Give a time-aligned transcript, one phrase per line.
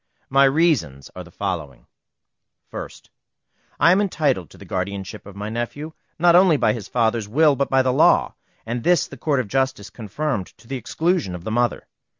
[0.31, 1.85] My reasons are the following:
[2.73, 3.09] 1st.
[3.79, 7.55] I am entitled to the guardianship of my nephew, not only by his father's will,
[7.55, 8.33] but by law,
[8.65, 11.87] and this the Court of Justice confirmed to the exclusion of the mother.